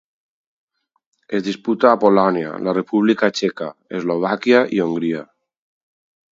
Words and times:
Es 1.39 1.43
disputa 1.47 1.91
a 1.91 1.99
Polònia, 2.05 2.55
la 2.69 2.75
República 2.79 3.31
Txeca, 3.37 3.71
Eslovàquia 4.01 4.65
i 4.79 4.85
Hongria. 4.89 5.25